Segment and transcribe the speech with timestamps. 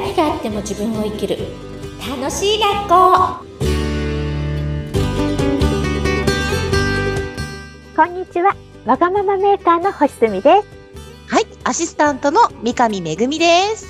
[0.00, 1.36] 何があっても自分を生きる
[2.08, 3.44] 楽しい学校
[7.96, 8.54] こんにちは。
[8.84, 10.68] わがままメーカーの星住です。
[11.34, 13.88] はい、アシスタントの三上めぐみです。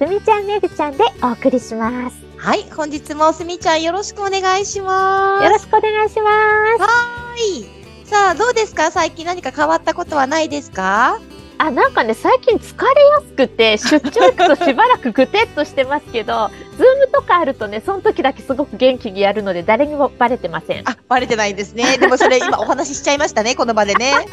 [0.00, 2.16] すみちゃんめぐちゃんでお送りします。
[2.36, 5.44] はい、本日もすみちゃんよろしくお願いします。
[5.44, 6.30] よろしくお願いしま
[6.78, 6.82] す。
[6.82, 6.88] は
[7.36, 8.06] い。
[8.08, 8.90] さあ、どうですか？
[8.90, 11.20] 最近何か変わったことはないですか？
[11.58, 20.88] あ、なんかね、最近疲れやすくて、 出張行くとしばらくぐてっとしてますけど、ズームとかあるとね、その時だけすごく元気にやるので、誰にもバレてません。
[20.88, 21.98] あ、バレてないんですね。
[21.98, 24.12] でもそれ今お話ししちゃいましたね、 この場でね。
[24.14, 24.24] あ、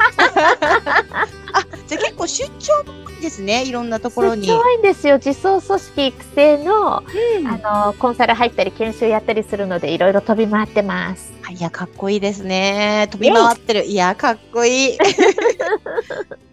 [1.86, 4.46] じゃあ結構出張も多いですね、いろんなところに。
[4.46, 5.16] 出張多いんですよ。
[5.16, 7.02] 自走組織育成の、
[7.38, 11.32] うんあの、コンサル入ったり研修やったりするので、いろいろ飛び回ってます。
[11.50, 13.08] いや、かっこいいですね。
[13.10, 13.84] 飛び回ってる。
[13.84, 14.98] いや、かっこいい。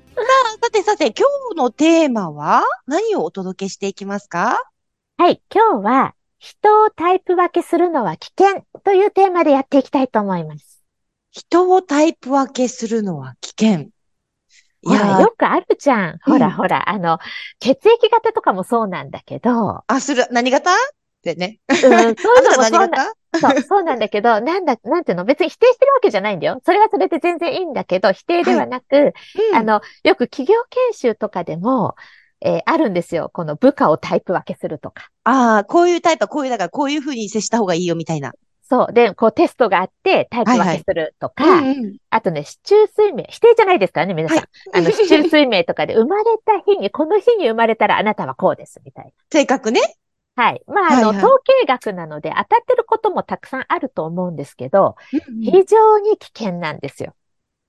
[0.80, 4.58] てさて、今日のテーマは何をお届けしていきますか？
[5.18, 10.82] はい、今日は、人をタイプ分けするのは危険というテーマでやっていきたいと思います。
[11.32, 13.90] 人をタイプ分けするのは危険。
[14.82, 16.20] いやーよくあるじゃん。
[16.24, 17.20] ほうんらほら、あの、
[17.60, 20.72] 血液型とかもそうなんだけど、あ、する、何型？
[20.72, 20.76] っ
[21.22, 21.60] てね。
[21.68, 23.14] うん、そういうのもそうな、型？
[23.34, 25.26] そう、そうなんだけど、 なんだ、なんていうの？
[25.26, 26.60] 別に否定してるわけじゃないんだよ。
[26.66, 29.14] それはそれで全然いいんだけど、否定ではなく、
[29.52, 31.96] うんあの、よく企業研修とかでも、
[32.42, 33.30] えーあるんですよ。
[33.34, 35.10] この部下をタイプ分けするとか。
[35.26, 38.34] ああ、こういうタイプはこういう、だからこういう風に接した方がいいよみたいな。
[38.70, 38.94] そう。
[38.94, 44.38] で、こうテストがあってタイプ分けするとか、うんうんあとね、市中水明、否定じゃないですからね、皆さん。
[44.38, 49.82] はい あの、市中水明とかで生まれた日に、この日に生まれたらあなたはこうです、みたい性格ね。
[50.40, 50.46] な。
[50.46, 50.64] はい。
[50.68, 57.14] まあ、あの、はいはい統計学なので当たってることもたくさんあると思うんですけど、うん非常に危険なんですよ。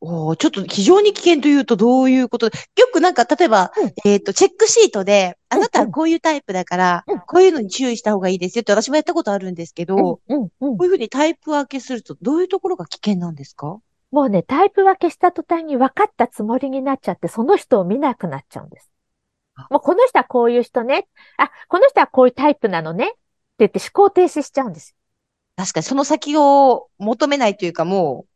[0.03, 2.49] おーちょっと非常に危険というとどういうこと？
[2.49, 13.79] でよくなんか、例えば、うんえっと、チェックシートで、あなたうんうんはこういうタイプだから、うんこういうのに注意した方がいいですよって私もやったことあるんですけど、うん、うん、うんこういうふうにタイプ分けするとどういうところが危険なんですか？
[14.11, 18.90] もうね、タイプ分けした途端に分かったつもりになっちゃって、その人を見なくなっちゃうんですあ。
[19.71, 21.09] もうこの人はこういう人ね。
[21.37, 23.09] あ、この人はこういうタイプなのね。
[23.09, 23.17] って
[23.59, 24.97] 言って思考停止しちゃうんです。
[25.57, 28.31] 確かにその先を求めないというかもう、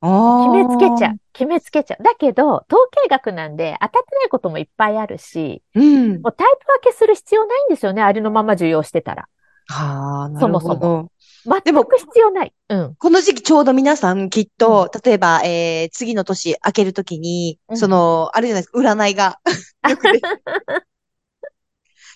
[0.00, 1.16] 決めつけちゃう。
[1.32, 2.02] 決めつけちゃう。
[2.02, 5.80] だけど、統計学なんで当たってないこともいっぱいあるし、う。
[5.80, 6.22] うん。
[6.22, 8.02] もうタイプ分けする必要ないんですよね。
[8.02, 9.28] ありのまま受容してたら。
[9.68, 11.10] はあ、なそもそるほど。
[11.44, 12.52] 全でもく必要ない。
[12.68, 12.94] うん。
[12.96, 19.38] この時期ちょうど皆さんきっと、例えば、えー、次の年明けるときに、うんその、あるじゃないですか、占いが。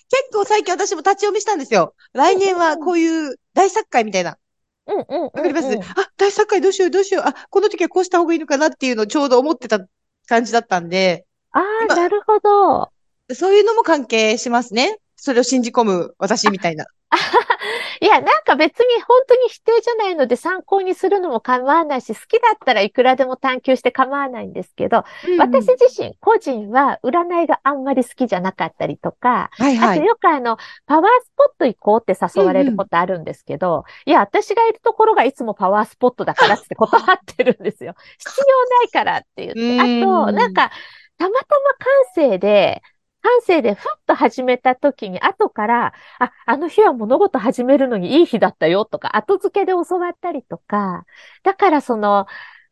[0.09, 1.95] 結構最近私も立ち読みしたんですよ。
[2.13, 4.37] 来年はこういう大作会みたいな。
[4.85, 5.23] うんうんうん、うん。
[5.23, 7.23] わかります、あ、大作会どうしようどうしよう。
[7.25, 9.79] あ、この時はこうした方がいいのかなっていうのをちょうど思ってた
[10.27, 12.91] 感じだったんで、ああ、今なるほど。
[13.33, 14.97] そういうのも関係しますね。
[15.15, 16.85] それを信じ込む私みたいな。
[18.01, 25.03] いや、なんか別に本当に否定じゃないので参考にするのも構わないし、好きだったらいくらでも探求して構わないんですけど、
[25.37, 29.97] 私自身、個人は占いがあんまり好きじゃなかったりとか、はいはい。
[29.99, 37.95] あとよくあの、パワースポット行こうって誘われることあるんですけど、いや、私がいるところがいつもパワースポットだからって断ってるんですよ。
[38.17, 39.79] 必要ないからって言って。
[39.79, 40.71] あと、うんなんか、
[41.17, 41.73] たまたま
[42.15, 42.81] 感性で、
[43.23, 51.05] 感性でふっと始めた時に、後から、あ、あの日は物事始めるのにいい日だったよとか、後付けで教わったりとか、
[51.43, 52.27] だからその、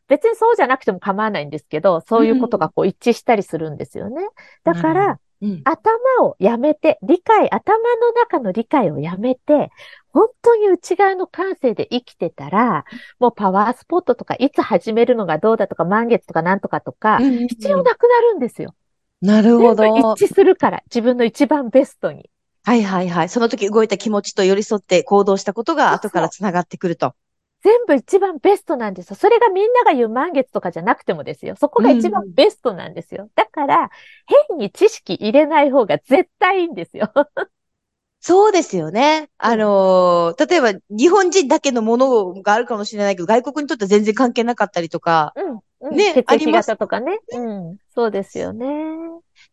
[0.09, 4.21] 別にそうじゃなくても構わないんですけど、そういうことがこう一致したりするんですよね。
[4.65, 5.61] だから、うん。
[5.63, 9.71] 頭をやめて、理解、頭の中の理解をやめて、
[10.09, 12.85] 本当に内側の感性で生きてたら、
[13.19, 18.75] もうパワースポットとか、いつ始めるのがどうだとか、満月とかなんとかとか、必要なくなるんですよ。
[19.21, 20.15] なるほど。
[20.15, 22.29] 一致するから、自分の一番ベストに。
[22.63, 23.29] はいはいはい。
[23.29, 27.15] その時動いた気持ちと寄り添って行動したことが後から繋がってくると。
[27.63, 29.15] 全部一番ベストなんですよ。
[29.15, 31.55] それがみんなが言う満月とかじゃなくてもですよ。
[31.55, 33.29] そこが一番ベストなんですよ。
[33.35, 33.91] だから、
[34.49, 37.11] 変に知識入れない方が絶対いいんですよ。
[38.23, 39.29] そうですよね。
[39.37, 45.35] あのー例えば日本人だけのものがあるかもしれないけど、外国にとっては全然関係なかったりとか。
[45.35, 45.61] うん。
[45.81, 47.19] うん、ねあります型とかね。
[47.33, 47.77] うん。
[47.93, 48.67] そうですよね。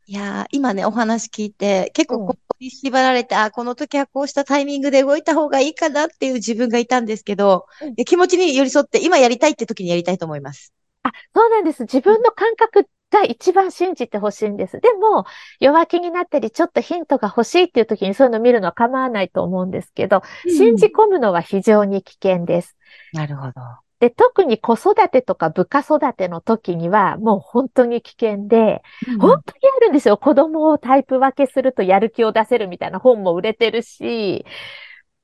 [0.06, 10.72] いやー、今ね、お話聞いて、結うん構ここに縛られて、あ、この時はこうしたタイミングで動いた方がいいかなっていう自分がいたんですけど、うん気持ちに寄り添って、今やりたいって時にやりたいと思います。
[11.02, 11.82] あ、そうなんです。
[11.82, 14.80] 自分の感覚が一番信じてほしいんです。
[14.80, 15.25] でも、
[15.60, 22.76] 弱気になったり、ちょっとヒントが欲しいっていう時にそういうの見るのは構わないと思うんですけど、信じ込むのは非常に危険です。
[23.12, 23.60] なるほど。
[24.00, 28.83] で、特に子育てとか部下育ての時にはもう本当に危険で、
[29.21, 30.17] 本当にあるんですよ。
[30.17, 34.45] 子供をタイプ分けするとやる気を出せるみたいな本も売れてるし、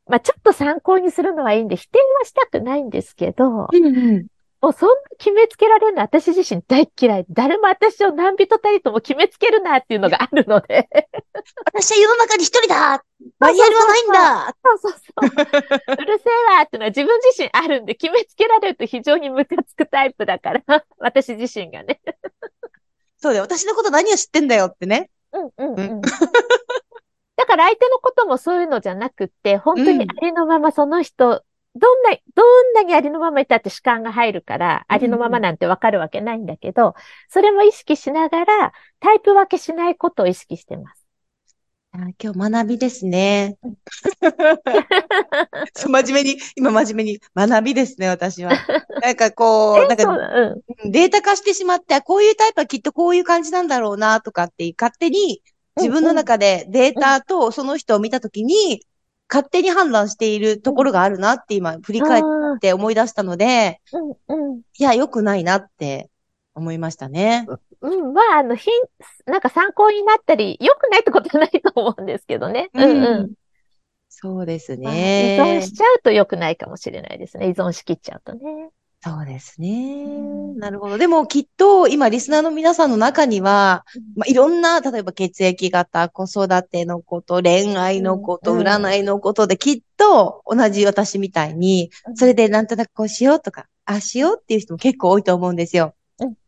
[0.06, 4.26] まあちょっと参考にするのはいいんで否定はしたくないんですけど、うんうん。
[4.60, 7.26] もうそんな決めつけられるの私自身大っ嫌い。
[7.28, 10.88] 誰も私を何人たりとも決めつけるなっていうのがあるので。
[11.66, 13.04] 私は世の中に一人だ
[13.38, 15.94] マニュアルはないんだそうそうそう。
[15.94, 20.62] うるせえわってのは自分自身あるんで、決めつけられると非常にムカつくタイプだから、
[20.98, 22.00] 私自身がね。
[23.18, 23.44] そうだよ。
[23.44, 25.10] 私のこと何を知ってんだよってね。
[25.32, 26.00] うんうんううん。
[27.36, 31.42] だから相手のこともそういうのじゃなくって、本当にありのままその人、
[31.76, 36.94] どんな、どんなにありのままいたって主観が入るから、ありのままなんてわかるわけないんだけど、
[37.28, 41.03] それも意識しながら、タイプ分けしないことを意識してます。
[41.96, 43.56] あ今日学びですね。
[45.76, 48.50] そう真面目に、今真面目に学びですね、私は。
[49.00, 50.56] なんかこう、なんか。
[50.86, 55.40] データ化してしまって、あこういうタイプはきっとこういう感じなんだろうな、とかって勝手に
[55.76, 58.84] 自分の中でデータとその人を見たときに、
[59.28, 63.80] 勝手に判断しているところがあるなって今振り返って思い出したので、
[64.28, 64.60] うんうん。
[64.76, 66.10] いや、良くないなって
[66.54, 67.46] 思いましたね。
[67.80, 72.70] うん、まあ、あの、ひん、なんか参考になったり、良くないってことはないと思うんですけどね。
[72.74, 73.32] うんうん。
[74.08, 75.60] そうですまあ依ね。
[75.60, 77.48] 存しちゃうと良くないかもしれないですね。
[77.48, 78.70] 依存しきっちゃうとね。
[79.02, 80.06] そうですね。
[80.06, 80.96] んなるほど。
[80.96, 83.84] でもきっと今リスナーの皆さんの中には、
[84.16, 95.94] まあ、いろんな、例えば血液型、子育てのこと、恋愛のこと、占いのことできっと同じ私みたいに、それでなんとなくこうしようとか、ああしようっていう人も結構多いと思うんですよ。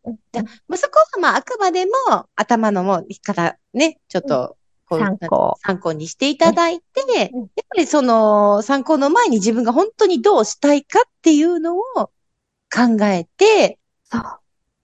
[0.06, 1.92] うんうんでまあ、そこはまああくまでも
[2.36, 4.56] 頭のもうからね、ちょっと
[4.86, 14.22] こう、参考参考にしていただいて、うんやっぱりその参考の前に自分が本当にどうしたいかっていうのを考えてそう。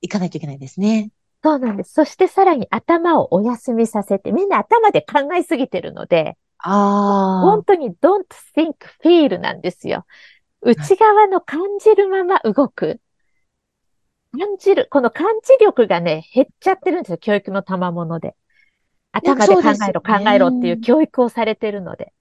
[0.00, 1.10] いかないといけないですね。
[1.42, 1.92] そうなんです。
[1.92, 8.24] そしてさらに頭をお休みさせて、みんな頭で考えすぎてるので、あ本当に don't
[8.56, 10.06] think, feel なんですよ。
[10.60, 13.00] 内側の感じるまま動く。
[14.32, 17.19] 感じる、この感じ力がね、減っちゃってるんですよ。
[17.19, 18.34] 教育の賜物で。
[19.12, 22.12] 頭で考えろ、考えろっていう教育をされてるので。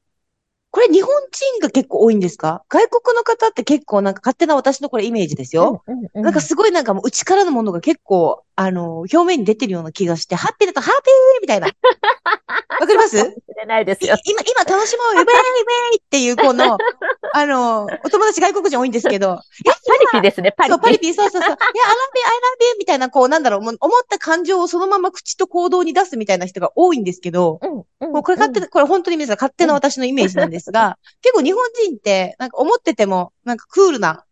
[0.71, 2.63] これ日本人が結構多いんですか？
[2.69, 5.83] 外国の方って結構なんか勝手な私のこれイメージですよ。
[5.85, 11.67] うんうんうんなんかすごいなんかもう内からのものが結構、あの、表面に出てるような気がして、ハッピーだとハッピーみたいな。
[12.79, 13.17] わかります？
[13.67, 14.15] ないですよ。
[14.23, 16.77] 今、今楽しもうよ、 ウェイウェイっていうこの、
[17.33, 21.07] あの、お友達外国人多いんですけど、いや、パリピですね、パリそう、パリピ。
[21.07, 21.49] ピ、そうそうそう。
[21.51, 22.29] いや、I love you, I
[22.69, 34.25] love you みたいな、こう、なんだろう、もう思った感情をそのまま口と行動に出すみたいな人が多いんですけど、うんうんもうこれ勝手な、これ本当に皆さん勝手な私のイメージなんですが、結構日本人って、なんか思ってても、なんかクールな、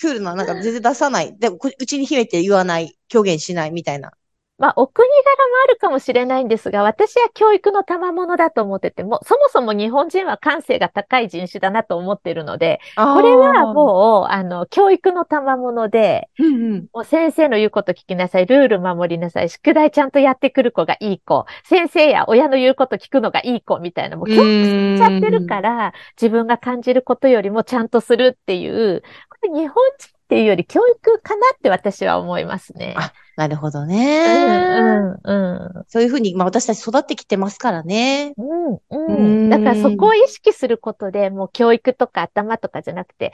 [0.00, 1.36] クールな、なんか全然出さない。
[1.38, 4.12] でも、こうちに秘めて言わない、表現しないみたいな。
[4.60, 5.20] まあ、お国柄も
[5.64, 16.86] あるかもしれないんですが、私は教育の賜物だと思ってても、そもそも日本人は感性が高い人種だなと思ってるので、ここれはもう、あの、教育の賜物で、うんうん。
[16.92, 29.02] もう先生の言うこと聞きなさい、ルール守りなさい、宿題ちゃんとやってくる子がいい子、先生や親の言うこと聞くのがいい子みたいな、もう教育しちゃってるから、自分が感じることよりもちゃんとするっていう、
[29.48, 32.94] 日本人っていうより教育かなって私は思いますね。
[32.96, 34.58] あなるほどうね。
[34.58, 35.84] ん、うん、うん。
[35.88, 38.34] そういうふうに、まあ私たち育ってきてますからね。
[38.36, 39.50] うん、ううんん。
[39.50, 43.32] だからそこを意識することで、もう教育とか頭とかじゃなくて、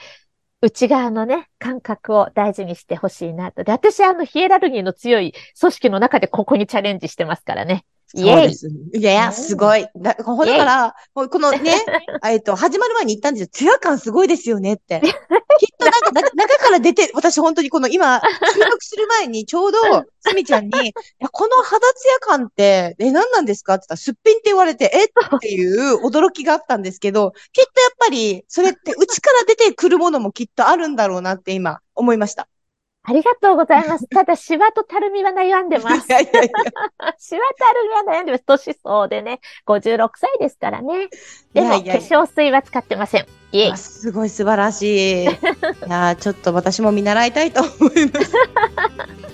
[0.62, 3.64] 内側のね、感覚を大事にしてほしいなと。
[3.64, 7.84] で、私はあの、ヒエラルギーの強い組織の中でここにチャレンジしてますからね。
[8.14, 8.68] イそうエイです。
[8.94, 9.86] いやいや、すごい。
[9.96, 11.74] だだから、このね、
[12.24, 13.48] えっと、始まる前に言ったんですよ。
[13.52, 15.00] ツヤ感すごいですよねって。
[15.58, 18.20] きっとなんか、な中から出て、私本当にこの今、
[18.54, 19.78] 収録する前にちょうど、
[20.20, 23.74] すみちゃんに、いや、この肌ツヤ感って、え、何なんですか？
[23.74, 25.08] って言ったら、すっぴんって言われて、えっ
[25.40, 32.48] ていう驚きがあったんですけど、きっとやっぱり、それって内から出てくるものもきっとあるんだろうなって今、思いました。
[33.08, 34.08] ありがとうございます。
[34.08, 36.10] ただ、シワとたるみは悩んでますい。
[36.10, 36.50] やいやいや。
[37.18, 38.44] シワたるみは悩んでます。
[38.44, 39.38] 年相でね。
[39.64, 41.08] 56歳ですからね。
[41.54, 43.26] でも、いやいやいや化粧水は使ってません。
[43.52, 43.76] イエイあ。
[43.76, 45.22] すごい素晴らしい。
[45.22, 48.32] いやーちょっと私も見習いたいと思います。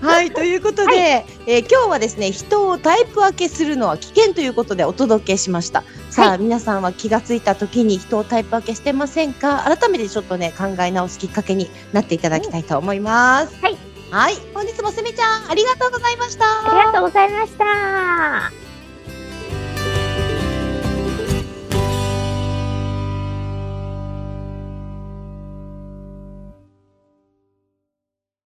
[0.00, 5.82] はい、ということで、えー今日はですね、人をタイプ分けするのは危険ということでお届けしました。
[6.10, 9.64] さあ、は皆さんは気がついた時に人をタイプ分けしてませんか？
[9.64, 13.56] 改めてちょっとね、考え直すきっかけになっていただきたいと思います。
[13.60, 13.76] はい。
[14.10, 16.44] はい、本日もすみちゃん、ありがとうございました。
[16.44, 18.67] ありがとうございました。